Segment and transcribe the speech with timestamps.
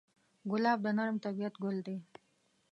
[0.49, 1.97] ګلاب د نرم طبعیت ګل دی.